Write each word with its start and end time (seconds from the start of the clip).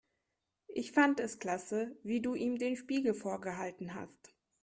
Ich 0.69 0.93
fand 0.93 1.19
es 1.19 1.37
klasse, 1.37 1.95
wie 2.01 2.21
du 2.23 2.33
ihm 2.33 2.57
den 2.57 2.75
Spiegel 2.75 3.13
vorgehalten 3.13 3.93
hast. 3.93 4.33